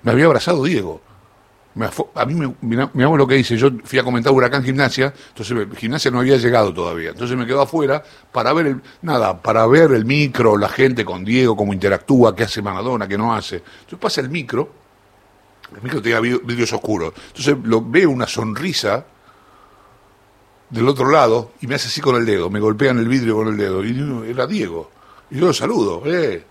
Me 0.02 0.12
había 0.12 0.24
abrazado 0.24 0.64
Diego 0.64 1.02
a 2.14 2.26
mí, 2.26 2.34
me, 2.34 2.54
miramos 2.92 3.18
lo 3.18 3.26
que 3.26 3.36
dice, 3.36 3.56
yo 3.56 3.70
fui 3.84 3.98
a 3.98 4.02
comentar 4.02 4.32
Huracán 4.32 4.64
Gimnasia, 4.64 5.12
entonces 5.28 5.56
Gimnasia 5.76 6.10
no 6.10 6.20
había 6.20 6.36
llegado 6.36 6.72
todavía, 6.72 7.10
entonces 7.10 7.36
me 7.36 7.46
quedo 7.46 7.62
afuera 7.62 8.02
para 8.32 8.52
ver 8.52 8.66
el, 8.66 8.82
nada, 9.02 9.40
para 9.40 9.66
ver 9.66 9.92
el 9.92 10.04
micro, 10.04 10.56
la 10.56 10.68
gente 10.68 11.04
con 11.04 11.24
Diego, 11.24 11.56
cómo 11.56 11.72
interactúa, 11.72 12.34
qué 12.34 12.44
hace 12.44 12.62
Maradona, 12.62 13.06
qué 13.06 13.18
no 13.18 13.34
hace. 13.34 13.56
Entonces 13.56 13.98
pasa 13.98 14.20
el 14.20 14.30
micro, 14.30 14.70
el 15.74 15.82
micro 15.82 16.02
tenía 16.02 16.20
vidrios 16.20 16.72
oscuros, 16.72 17.12
entonces 17.28 17.56
lo 17.64 17.82
veo 17.82 18.10
una 18.10 18.26
sonrisa 18.26 19.04
del 20.70 20.88
otro 20.88 21.10
lado 21.10 21.52
y 21.60 21.66
me 21.66 21.76
hace 21.76 21.88
así 21.88 22.00
con 22.00 22.16
el 22.16 22.26
dedo, 22.26 22.50
me 22.50 22.60
golpean 22.60 22.98
el 22.98 23.08
vidrio 23.08 23.36
con 23.36 23.48
el 23.48 23.56
dedo, 23.56 23.84
y 23.84 24.30
era 24.30 24.46
Diego, 24.46 24.90
y 25.30 25.38
yo 25.38 25.46
lo 25.46 25.52
saludo, 25.52 26.02
eh, 26.06 26.44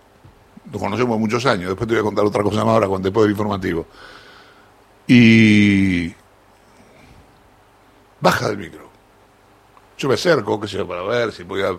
nos 0.70 0.80
conocemos 0.82 1.18
muchos 1.18 1.44
años, 1.46 1.68
después 1.68 1.88
te 1.88 1.94
voy 1.94 2.00
a 2.00 2.04
contar 2.04 2.24
otra 2.24 2.42
cosa 2.42 2.64
más 2.64 2.74
ahora 2.74 2.88
cuando 2.88 3.08
después 3.08 3.24
del 3.24 3.32
informativo. 3.32 3.86
Y 5.08 6.14
baja 8.20 8.48
del 8.48 8.58
micro. 8.58 8.90
Yo 9.96 10.06
me 10.06 10.14
acerco, 10.14 10.60
qué 10.60 10.68
sé 10.68 10.76
yo, 10.76 10.86
para 10.86 11.02
ver 11.02 11.32
si 11.32 11.44
podía... 11.44 11.70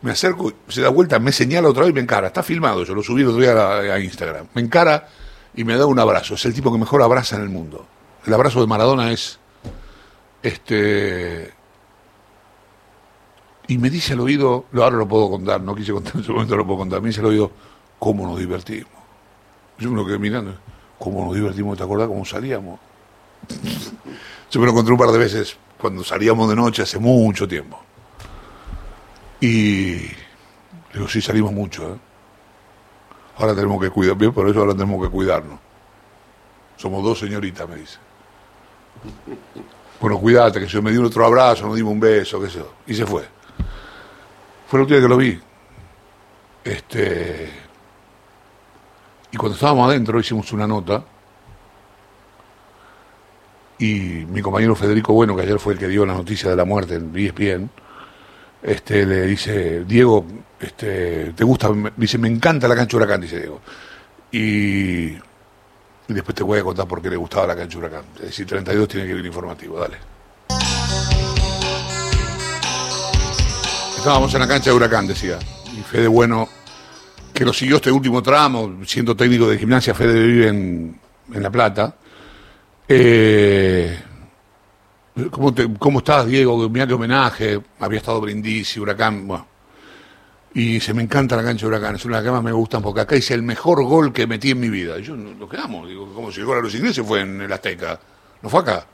Me 0.00 0.10
acerco, 0.10 0.52
se 0.68 0.80
da 0.80 0.88
vuelta, 0.88 1.18
me 1.18 1.30
señala 1.30 1.68
otra 1.68 1.84
vez 1.84 1.94
me 1.94 2.00
encara. 2.00 2.28
Está 2.28 2.42
filmado, 2.42 2.84
yo 2.84 2.94
lo 2.94 3.02
subí 3.02 3.20
el 3.20 3.28
otro 3.28 3.40
día 3.40 3.94
a, 3.94 4.00
Instagram. 4.00 4.48
Me 4.54 4.62
encara 4.62 5.08
y 5.54 5.64
me 5.64 5.76
da 5.76 5.86
un 5.86 5.98
abrazo. 5.98 6.34
Es 6.34 6.44
el 6.46 6.54
tipo 6.54 6.72
que 6.72 6.78
mejor 6.78 7.02
abraza 7.02 7.36
en 7.36 7.42
el 7.42 7.50
mundo. 7.50 7.86
El 8.26 8.32
abrazo 8.32 8.60
de 8.60 8.66
Maradona 8.66 9.12
es... 9.12 9.38
Este... 10.42 11.52
Y 13.66 13.78
me 13.78 13.88
dice 13.88 14.14
al 14.14 14.20
oído, 14.20 14.66
ahora 14.74 14.96
lo 14.96 15.08
puedo 15.08 15.30
contar, 15.30 15.60
no 15.60 15.74
quise 15.74 15.92
contar 15.92 16.16
en 16.16 16.20
ese 16.22 16.32
momento, 16.32 16.56
lo 16.56 16.66
puedo 16.66 16.78
contar. 16.78 17.00
Me 17.00 17.08
dice 17.08 17.20
al 17.20 17.26
oído, 17.26 17.50
¿cómo 17.98 18.26
nos 18.26 18.38
divertimos? 18.38 18.90
Yo 19.78 19.90
me 19.90 19.96
lo 19.96 20.06
quedé 20.06 20.18
mirando 20.18 20.54
cómo 20.98 21.24
nos 21.24 21.34
divertimos, 21.34 21.76
¿te 21.76 21.84
acordás 21.84 22.08
cómo 22.08 22.24
salíamos? 22.24 22.80
Yo 24.50 24.60
me 24.60 24.66
lo 24.66 24.72
encontré 24.72 24.92
un 24.92 24.98
par 24.98 25.10
de 25.10 25.18
veces 25.18 25.56
cuando 25.78 26.04
salíamos 26.04 26.48
de 26.48 26.56
noche 26.56 26.82
hace 26.82 26.98
mucho 26.98 27.46
tiempo. 27.46 27.80
Y 29.40 29.96
digo, 30.92 31.08
sí, 31.08 31.20
salimos 31.20 31.52
mucho. 31.52 31.94
¿eh? 31.94 31.98
Ahora 33.36 33.54
tenemos 33.54 33.82
que 33.82 33.90
cuidar, 33.90 34.16
bien, 34.16 34.32
por 34.32 34.48
eso 34.48 34.60
ahora 34.60 34.72
tenemos 34.72 35.04
que 35.04 35.10
cuidarnos. 35.10 35.58
Somos 36.76 37.02
dos 37.02 37.18
señoritas, 37.18 37.68
me 37.68 37.76
dice. 37.76 37.98
Bueno, 40.00 40.18
cuídate, 40.18 40.60
que 40.60 40.66
yo 40.66 40.82
me 40.82 40.90
dio 40.90 41.02
otro 41.02 41.24
abrazo, 41.26 41.66
nos 41.66 41.76
dimos 41.76 41.92
un 41.92 42.00
beso, 42.00 42.40
qué 42.40 42.48
sé 42.48 42.58
yo. 42.58 42.72
Y 42.86 42.94
se 42.94 43.06
fue. 43.06 43.24
Fue 44.66 44.78
el 44.78 44.82
último 44.82 44.98
día 44.98 45.06
que 45.06 45.08
lo 45.08 45.16
vi. 45.16 45.40
Este 46.64 47.63
y 49.34 49.36
cuando 49.36 49.56
estábamos 49.56 49.90
adentro 49.90 50.20
hicimos 50.20 50.52
una 50.52 50.64
nota 50.64 51.02
y 53.80 54.24
mi 54.28 54.40
compañero 54.40 54.76
Federico 54.76 55.12
Bueno, 55.12 55.34
que 55.34 55.42
ayer 55.42 55.58
fue 55.58 55.72
el 55.72 55.78
que 55.80 55.88
dio 55.88 56.06
la 56.06 56.14
noticia 56.14 56.50
de 56.50 56.54
la 56.54 56.64
muerte 56.64 56.94
en 56.94 57.10
ESPN, 57.12 57.68
este, 58.62 59.04
le 59.04 59.22
dice, 59.22 59.84
Diego, 59.84 60.24
este, 60.60 61.32
¿te 61.32 61.42
gusta? 61.42 61.68
dice, 61.96 62.16
me 62.16 62.28
encanta 62.28 62.68
la 62.68 62.76
cancha 62.76 62.96
huracán, 62.96 63.22
dice 63.22 63.40
Diego. 63.40 63.60
Y, 64.30 65.18
después 66.06 66.36
te 66.36 66.44
voy 66.44 66.60
a 66.60 66.62
contar 66.62 66.86
por 66.86 67.02
qué 67.02 67.10
le 67.10 67.16
gustaba 67.16 67.48
la 67.48 67.56
cancha 67.56 67.78
huracán. 67.78 68.04
Es 68.14 68.26
decir, 68.26 68.46
32 68.46 68.86
tiene 68.86 69.08
que 69.08 69.18
ir 69.18 69.26
informativo, 69.26 69.80
dale. 69.80 69.96
Estábamos 73.96 74.32
en 74.32 74.40
la 74.40 74.46
cancha 74.46 74.70
de 74.70 74.76
huracán, 74.76 75.08
decía. 75.08 75.40
Y 75.76 75.82
Fede 75.82 76.06
Bueno 76.06 76.48
que 77.34 77.44
lo 77.44 77.52
siguió 77.52 77.76
este 77.76 77.90
último 77.90 78.22
tramo, 78.22 78.78
siendo 78.86 79.16
técnico 79.16 79.48
de 79.48 79.58
gimnasia 79.58 79.92
Fede 79.92 80.24
vive 80.24 80.48
en, 80.48 81.00
en 81.32 81.42
La 81.42 81.50
Plata. 81.50 81.96
Eh, 82.86 83.98
¿cómo, 85.32 85.52
¿Cómo 85.78 85.98
estás, 85.98 86.26
Diego? 86.26 86.68
Mira 86.68 86.86
qué 86.86 86.94
homenaje. 86.94 87.60
Había 87.80 87.98
estado 87.98 88.20
Brindisi, 88.20 88.78
Huracán. 88.78 89.26
Bueno. 89.26 89.48
Y 90.54 90.78
se 90.78 90.94
me 90.94 91.02
encanta 91.02 91.34
la 91.34 91.42
cancha 91.42 91.62
de 91.62 91.66
Huracán, 91.66 91.96
es 91.96 92.04
una 92.04 92.18
de 92.18 92.22
las 92.22 92.28
que 92.28 92.32
más 92.32 92.44
me 92.44 92.52
gustan 92.52 92.80
porque 92.80 93.00
acá 93.00 93.16
hice 93.16 93.34
el 93.34 93.42
mejor 93.42 93.82
gol 93.82 94.12
que 94.12 94.28
metí 94.28 94.52
en 94.52 94.60
mi 94.60 94.68
vida. 94.68 94.96
Y 95.00 95.02
yo 95.02 95.16
lo 95.16 95.48
quedamos, 95.48 95.88
digo, 95.88 96.14
como 96.14 96.30
si 96.30 96.38
el 96.38 96.46
gol 96.46 96.58
a 96.58 96.62
los 96.62 96.72
ingleses 96.72 97.04
fue 97.04 97.22
en 97.22 97.40
el 97.40 97.52
Azteca. 97.52 97.98
No 98.40 98.48
fue 98.48 98.60
acá. 98.60 98.86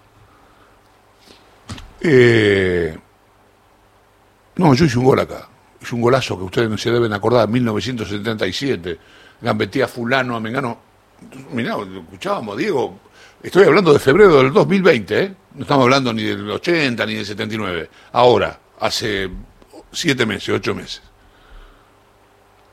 Eh, 2.01 2.99
no, 4.57 4.73
yo 4.73 4.87
hice 4.87 4.99
un 4.99 5.05
gol 5.05 5.21
acá. 5.21 5.47
Hice 5.81 5.95
un 5.95 6.01
golazo 6.01 6.37
que 6.37 6.45
ustedes 6.45 6.69
no 6.69 6.77
se 6.77 6.91
deben 6.91 7.13
acordar, 7.13 7.49
1977. 7.49 8.99
Gambeté 9.41 9.83
a 9.83 9.89
fulano, 9.89 10.37
a 10.37 10.41
Mengano. 10.41 10.79
Mirá, 11.53 11.77
lo 11.77 12.01
escuchábamos, 12.01 12.57
Diego. 12.57 12.99
Estoy 13.43 13.65
hablando 13.65 13.93
de 13.93 13.99
febrero 13.99 14.43
del 14.43 14.53
2020, 14.53 15.23
¿eh? 15.23 15.35
No 15.55 15.63
estamos 15.63 15.85
hablando 15.85 16.13
ni 16.13 16.23
del 16.23 16.51
80 16.51 17.07
ni 17.07 17.15
del 17.15 17.25
79. 17.25 17.91
Ahora, 18.13 18.59
hace 18.81 19.31
siete 19.93 20.27
meses, 20.27 20.51
ocho 20.51 20.75
meses. 20.75 21.03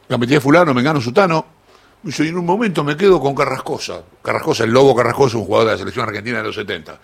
Gambeté 0.09 0.37
a 0.37 0.41
fulano, 0.41 0.73
Mengano, 0.73 0.99
Sutano. 0.99 1.57
Y 2.03 2.27
en 2.27 2.37
un 2.37 2.45
momento 2.45 2.83
me 2.83 2.95
quedo 2.95 3.19
con 3.19 3.33
Carrascosa. 3.33 4.03
Carrascosa, 4.21 4.63
el 4.65 4.71
Lobo 4.71 4.95
Carrascosa, 4.95 5.37
un 5.37 5.45
jugador 5.45 5.67
de 5.67 5.73
la 5.73 5.77
selección 5.77 6.07
argentina 6.07 6.37
de 6.37 6.43
los 6.43 6.55
70. 6.55 6.99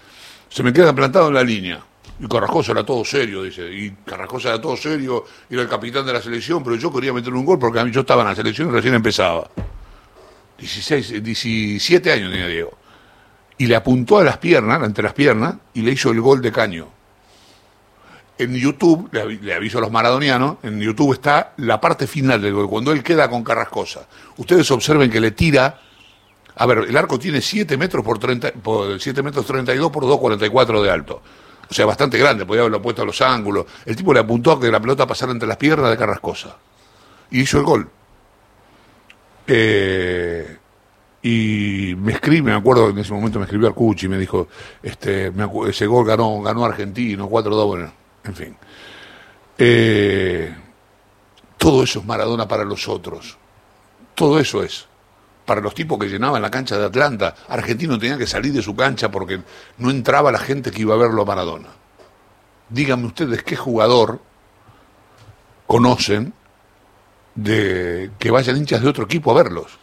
Se 0.49 0.63
me 0.63 0.71
queda 0.71 0.93
plantado 0.93 1.29
en 1.29 1.33
la 1.33 1.43
línea. 1.43 1.83
Y 2.23 2.27
Carrascosa 2.29 2.71
era 2.71 2.85
todo 2.85 3.03
serio, 3.03 3.43
dice. 3.43 3.69
Y 3.69 3.91
Carrascosa 4.05 4.47
era 4.49 4.61
todo 4.61 4.77
serio, 4.77 5.25
era 5.49 5.61
el 5.61 5.67
capitán 5.67 6.05
de 6.05 6.13
la 6.13 6.21
selección, 6.21 6.63
pero 6.63 6.77
yo 6.77 6.89
quería 6.93 7.11
meter 7.11 7.33
un 7.33 7.43
gol 7.43 7.59
porque 7.59 7.79
a 7.79 7.83
mí 7.83 7.91
yo 7.91 7.99
estaba 8.01 8.21
en 8.21 8.29
la 8.29 8.35
selección 8.35 8.69
y 8.69 8.71
recién 8.71 8.93
empezaba. 8.93 9.49
16, 10.57 11.21
17 11.21 12.11
años 12.13 12.31
tenía 12.31 12.47
Diego. 12.47 12.71
Y 13.57 13.67
le 13.67 13.75
apuntó 13.75 14.19
a 14.19 14.23
las 14.23 14.37
piernas, 14.37 14.81
entre 14.83 15.03
las 15.03 15.11
piernas, 15.13 15.55
y 15.73 15.81
le 15.81 15.91
hizo 15.91 16.11
el 16.11 16.21
gol 16.21 16.41
de 16.41 16.51
caño. 16.53 16.87
En 18.37 18.55
YouTube, 18.55 19.09
le, 19.11 19.23
avi- 19.23 19.41
le 19.41 19.53
aviso 19.53 19.77
a 19.79 19.81
los 19.81 19.91
maradonianos, 19.91 20.57
en 20.63 20.79
YouTube 20.79 21.13
está 21.13 21.53
la 21.57 21.81
parte 21.81 22.07
final 22.07 22.41
del 22.41 22.53
gol, 22.53 22.69
cuando 22.69 22.93
él 22.93 23.03
queda 23.03 23.29
con 23.29 23.43
Carrascosa. 23.43 24.07
Ustedes 24.37 24.71
observen 24.71 25.11
que 25.11 25.19
le 25.19 25.31
tira. 25.31 25.79
A 26.55 26.65
ver, 26.65 26.79
el 26.87 26.95
arco 26.95 27.19
tiene 27.19 27.41
7 27.41 27.75
metros 27.77 28.03
por 28.03 28.17
30, 28.17 28.53
por 28.53 28.99
7 28.99 29.21
metros 29.23 29.45
32 29.45 29.91
por 29.91 30.03
2,44 30.05 30.81
de 30.81 30.89
alto. 30.89 31.21
O 31.73 31.75
sea, 31.75 31.87
bastante 31.87 32.19
grande, 32.19 32.45
podía 32.45 32.61
haberlo 32.61 32.83
puesto 32.83 33.01
a 33.01 33.05
los 33.05 33.19
ángulos. 33.19 33.65
El 33.83 33.95
tipo 33.95 34.13
le 34.13 34.19
apuntó 34.19 34.51
a 34.51 34.59
que 34.59 34.69
la 34.69 34.79
pelota 34.79 35.07
pasara 35.07 35.31
entre 35.31 35.47
las 35.47 35.57
piernas 35.57 35.89
de 35.89 35.97
Carrascosa. 35.97 36.55
Y 37.31 37.41
hizo 37.41 37.57
el 37.57 37.63
gol. 37.63 37.89
Eh, 39.47 40.55
y 41.23 41.95
me 41.97 42.11
escribe, 42.11 42.51
me 42.51 42.55
acuerdo 42.55 42.89
en 42.89 42.99
ese 42.99 43.11
momento 43.11 43.39
me 43.39 43.45
escribió 43.45 43.67
Arcucci 43.69 44.07
me 44.07 44.19
dijo, 44.19 44.49
este, 44.83 45.33
ese 45.67 45.87
gol 45.87 46.05
ganó, 46.05 46.43
ganó 46.43 46.63
Argentino, 46.63 47.27
4-2, 47.27 47.65
bueno, 47.65 47.91
en 48.23 48.35
fin. 48.35 48.55
Eh, 49.57 50.55
todo 51.57 51.81
eso 51.81 52.01
es 52.01 52.05
Maradona 52.05 52.47
para 52.47 52.65
los 52.65 52.87
otros. 52.87 53.35
Todo 54.13 54.37
eso 54.37 54.61
es. 54.61 54.85
Para 55.45 55.61
los 55.61 55.73
tipos 55.73 55.99
que 55.99 56.07
llenaban 56.07 56.41
la 56.41 56.49
cancha 56.49 56.77
de 56.77 56.85
Atlanta, 56.85 57.35
Argentino 57.49 57.99
tenía 57.99 58.17
que 58.17 58.27
salir 58.27 58.53
de 58.53 58.61
su 58.61 58.75
cancha 58.75 59.11
porque 59.11 59.41
no 59.77 59.91
entraba 59.91 60.31
la 60.31 60.39
gente 60.39 60.71
que 60.71 60.81
iba 60.81 60.93
a 60.93 60.97
verlo 60.97 61.21
a 61.21 61.25
Maradona. 61.25 61.69
Díganme 62.69 63.07
ustedes 63.07 63.43
qué 63.43 63.55
jugador 63.55 64.21
conocen 65.67 66.33
de 67.35 68.11
que 68.19 68.31
vayan 68.31 68.57
hinchas 68.57 68.81
de 68.81 68.87
otro 68.87 69.03
equipo 69.03 69.31
a 69.31 69.35
verlos. 69.35 69.79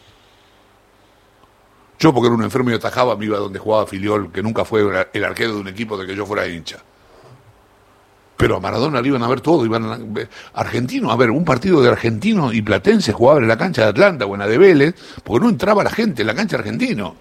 Yo, 1.99 2.11
porque 2.13 2.27
era 2.27 2.35
un 2.35 2.43
enfermo 2.43 2.71
y 2.71 2.73
atajaba, 2.73 3.15
me 3.15 3.25
iba 3.25 3.37
donde 3.37 3.59
jugaba 3.59 3.85
Filiol, 3.85 4.31
que 4.31 4.41
nunca 4.41 4.65
fue 4.65 4.81
el 5.13 5.23
arquero 5.23 5.53
de 5.53 5.59
un 5.59 5.67
equipo 5.67 5.95
de 5.97 6.07
que 6.07 6.15
yo 6.15 6.25
fuera 6.25 6.47
hincha. 6.47 6.79
Pero 8.41 8.57
a 8.57 8.59
Maradona 8.59 9.01
le 9.01 9.07
iban 9.09 9.21
a 9.21 9.27
ver 9.27 9.39
todo, 9.39 9.63
iban 9.63 9.85
a 9.85 9.99
argentino, 10.59 11.11
a 11.11 11.15
ver, 11.15 11.29
un 11.29 11.45
partido 11.45 11.79
de 11.79 11.89
argentino 11.89 12.51
y 12.51 12.63
platense 12.63 13.13
jugaba 13.13 13.39
en 13.39 13.47
la 13.47 13.55
cancha 13.55 13.83
de 13.83 13.89
Atlanta 13.89 14.25
o 14.25 14.33
en 14.33 14.39
la 14.39 14.47
de 14.47 14.57
Vélez, 14.57 14.95
porque 15.23 15.43
no 15.43 15.49
entraba 15.49 15.83
la 15.83 15.91
gente 15.91 16.23
en 16.23 16.27
la 16.27 16.33
cancha 16.33 16.57
argentino. 16.57 17.15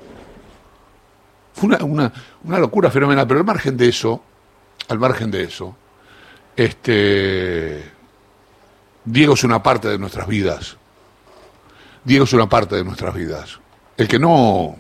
Fue 1.53 1.69
una, 1.69 1.85
una, 1.85 2.13
una 2.45 2.59
locura 2.59 2.91
fenomenal, 2.91 3.27
pero 3.27 3.41
al 3.41 3.45
margen 3.45 3.77
de 3.77 3.89
eso, 3.91 4.25
al 4.89 4.99
margen 4.99 5.31
de 5.31 5.43
eso, 5.43 5.77
este 6.57 7.85
Diego 9.05 9.35
es 9.35 9.45
una 9.45 9.63
parte 9.63 9.89
de 9.89 9.99
nuestras 9.99 10.27
vidas. 10.27 10.79
Diego 12.03 12.25
es 12.25 12.33
una 12.33 12.49
parte 12.49 12.77
de 12.77 12.85
nuestras 12.85 13.15
vidas. 13.15 13.61
El 13.99 14.09
que 14.09 14.19
no. 14.19 14.75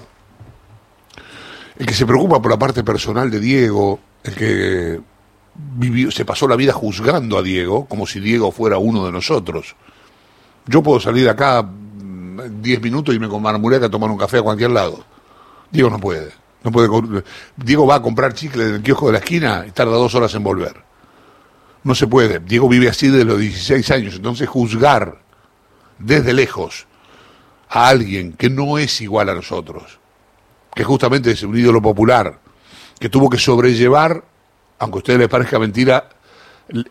El 1.78 1.84
que 1.84 1.92
se 1.92 2.06
preocupa 2.06 2.40
por 2.40 2.50
la 2.50 2.58
parte 2.58 2.82
personal 2.82 3.30
de 3.30 3.40
Diego, 3.40 4.00
el 4.24 4.34
que 4.34 5.00
vivió, 5.54 6.10
se 6.10 6.24
pasó 6.24 6.48
la 6.48 6.56
vida 6.56 6.72
juzgando 6.72 7.38
a 7.38 7.42
Diego 7.42 7.86
como 7.86 8.06
si 8.06 8.20
Diego 8.20 8.52
fuera 8.52 8.78
uno 8.78 9.06
de 9.06 9.12
nosotros. 9.12 9.76
Yo 10.66 10.82
puedo 10.82 11.00
salir 11.00 11.28
acá 11.28 11.62
mm, 11.62 12.62
10 12.62 12.82
minutos 12.82 13.14
y 13.14 13.18
me 13.18 13.28
con 13.28 13.46
a 13.46 13.90
tomar 13.90 14.10
un 14.10 14.18
café 14.18 14.38
a 14.38 14.42
cualquier 14.42 14.70
lado. 14.70 15.04
Diego 15.70 15.90
no 15.90 15.98
puede. 15.98 16.32
No 16.62 16.70
puede. 16.70 16.88
Diego 17.56 17.86
va 17.86 17.96
a 17.96 18.02
comprar 18.02 18.34
chicle 18.34 18.64
en 18.64 18.74
el 18.76 18.82
kiosco 18.82 19.06
de 19.06 19.12
la 19.12 19.18
esquina 19.18 19.64
y 19.66 19.70
tarda 19.70 19.92
dos 19.92 20.14
horas 20.14 20.34
en 20.34 20.42
volver. 20.42 20.74
No 21.82 21.94
se 21.94 22.06
puede. 22.06 22.40
Diego 22.40 22.68
vive 22.68 22.88
así 22.88 23.08
desde 23.08 23.24
los 23.24 23.38
16 23.38 23.90
años. 23.90 24.14
Entonces 24.16 24.48
juzgar 24.48 25.22
desde 25.98 26.32
lejos 26.32 26.86
a 27.68 27.88
alguien 27.88 28.32
que 28.32 28.50
no 28.50 28.78
es 28.78 29.00
igual 29.00 29.28
a 29.28 29.34
nosotros, 29.34 30.00
que 30.74 30.82
justamente 30.82 31.30
es 31.30 31.42
un 31.42 31.56
ídolo 31.56 31.80
popular, 31.80 32.40
que 32.98 33.08
tuvo 33.08 33.30
que 33.30 33.38
sobrellevar, 33.38 34.24
aunque 34.80 34.96
a 34.96 34.98
ustedes 34.98 35.18
les 35.20 35.28
parezca 35.28 35.58
mentira, 35.58 36.08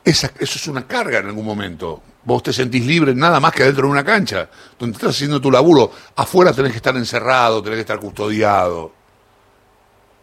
eso 0.04 0.28
es 0.40 0.68
una 0.68 0.86
carga 0.86 1.20
en 1.20 1.28
algún 1.28 1.46
momento. 1.46 2.02
Vos 2.24 2.44
te 2.44 2.54
sentís 2.54 2.86
libre 2.86 3.16
nada 3.16 3.40
más 3.40 3.52
que 3.52 3.64
dentro 3.64 3.88
de 3.88 3.92
una 3.92 4.04
cancha, 4.04 4.50
donde 4.78 4.96
estás 4.96 5.16
haciendo 5.16 5.42
tu 5.42 5.50
laburo. 5.50 5.92
Afuera 6.16 6.54
tenés 6.54 6.72
que 6.72 6.78
estar 6.78 6.96
encerrado, 6.96 7.64
tenés 7.64 7.78
que 7.78 7.82
estar 7.82 8.00
custodiado. 8.00 8.94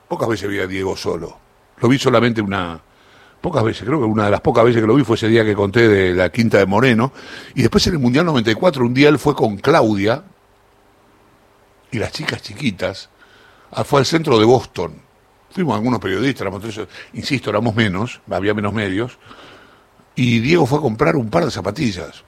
Pocas 0.08 0.28
veces 0.28 0.48
vi 0.48 0.60
a 0.60 0.66
Diego 0.66 0.96
solo. 0.96 1.38
Lo 1.78 1.88
vi 1.88 1.98
solamente 1.98 2.40
una, 2.40 2.80
pocas 3.40 3.64
veces, 3.64 3.84
creo 3.84 3.98
que 3.98 4.04
una 4.04 4.26
de 4.26 4.30
las 4.30 4.40
pocas 4.40 4.64
veces 4.64 4.80
que 4.80 4.86
lo 4.86 4.94
vi 4.94 5.02
fue 5.02 5.16
ese 5.16 5.28
día 5.28 5.44
que 5.44 5.54
conté 5.54 5.88
de 5.88 6.14
la 6.14 6.30
quinta 6.30 6.58
de 6.58 6.66
Moreno. 6.66 7.12
Y 7.54 7.62
después 7.62 7.84
en 7.88 7.94
el 7.94 7.98
Mundial 7.98 8.26
94, 8.26 8.86
un 8.86 8.94
día 8.94 9.08
él 9.08 9.18
fue 9.18 9.34
con 9.34 9.56
Claudia 9.56 10.22
y 11.90 11.98
las 11.98 12.12
chicas 12.12 12.42
chiquitas, 12.42 13.10
ah, 13.72 13.82
fue 13.82 13.98
al 14.00 14.06
centro 14.06 14.38
de 14.38 14.44
Boston. 14.44 15.05
Fuimos 15.56 15.74
algunos 15.74 15.98
periodistas, 16.00 16.46
insisto, 17.14 17.48
éramos 17.48 17.74
menos, 17.74 18.20
había 18.30 18.52
menos 18.52 18.74
medios. 18.74 19.16
Y 20.14 20.40
Diego 20.40 20.66
fue 20.66 20.76
a 20.80 20.82
comprar 20.82 21.16
un 21.16 21.30
par 21.30 21.46
de 21.46 21.50
zapatillas. 21.50 22.24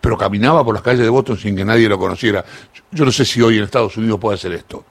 Pero 0.00 0.16
caminaba 0.16 0.64
por 0.64 0.72
las 0.72 0.84
calles 0.84 1.00
de 1.02 1.08
Boston 1.08 1.36
sin 1.36 1.56
que 1.56 1.64
nadie 1.64 1.88
lo 1.88 1.98
conociera. 1.98 2.44
Yo 2.92 3.04
no 3.04 3.10
sé 3.10 3.24
si 3.24 3.42
hoy 3.42 3.58
en 3.58 3.64
Estados 3.64 3.96
Unidos 3.96 4.20
puede 4.20 4.36
hacer 4.36 4.52
esto. 4.52 4.84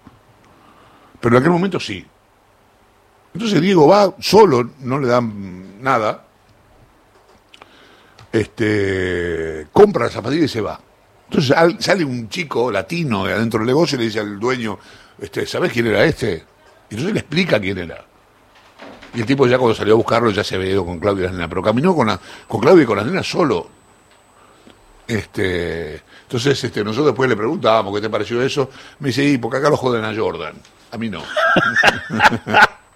Pero 1.22 1.38
en 1.38 1.42
aquel 1.42 1.54
momento 1.54 1.80
sí. 1.80 2.06
Entonces 3.34 3.62
Diego 3.62 3.88
va 3.88 4.14
solo, 4.20 4.72
no 4.82 5.00
le 5.00 5.08
dan 5.08 5.82
nada, 5.82 6.26
este, 8.34 9.68
compra 9.72 10.08
la 10.08 10.12
zapatilla 10.12 10.44
y 10.44 10.50
se 10.50 10.60
va. 10.60 10.78
Entonces 11.30 11.52
al- 11.56 11.82
sale 11.82 12.04
un 12.04 12.28
chico 12.28 12.70
latino 12.72 13.26
de 13.26 13.32
adentro 13.34 13.60
del 13.62 13.68
negocio 13.68 13.96
y 13.96 14.00
le 14.00 14.06
dice 14.08 14.20
al 14.20 14.38
dueño, 14.38 14.78
este, 15.18 15.46
¿sabés 15.46 15.72
quién 15.72 15.88
era 15.88 16.04
este? 16.04 16.44
Y 16.90 16.96
entonces 16.96 17.14
le 17.14 17.20
explica 17.20 17.60
quién 17.60 17.78
era. 17.78 18.06
Y 19.14 19.22
el 19.22 19.26
tipo 19.26 19.48
ya 19.48 19.58
cuando 19.58 19.76
salió 19.76 19.94
a 19.94 19.98
buscarlo 19.98 20.30
ya 20.32 20.44
se 20.44 20.56
había 20.56 20.72
ido 20.72 20.86
con 20.86 21.00
Claudia 21.00 21.22
y 21.22 21.24
las 21.26 21.34
nenas, 21.34 21.50
pero 21.50 21.62
caminó 21.62 21.96
con, 21.96 22.08
con 22.48 22.62
Claudia 22.62 22.84
y 22.84 22.86
con 22.86 22.98
las 22.98 23.06
nenas 23.06 23.30
solo. 23.30 23.70
Este, 25.08 26.02
entonces 26.24 26.62
este, 26.64 26.84
nosotros 26.84 27.08
después 27.08 27.30
le 27.30 27.38
preguntábamos 27.38 27.96
qué 27.96 28.02
te 28.02 28.10
pareció 28.10 28.42
eso. 28.42 28.70
Me 29.00 29.08
dice, 29.08 29.24
y 29.24 29.38
porque 29.38 29.58
acá 29.58 29.70
lo 29.70 29.78
joden 29.78 30.04
a 30.04 30.16
Jordan. 30.16 30.56
A 30.92 30.98
mí 30.98 31.10
no. 31.10 31.24